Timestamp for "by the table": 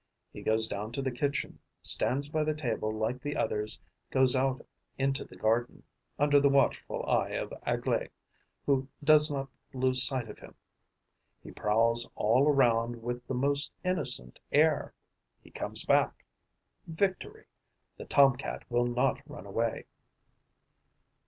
2.27-2.91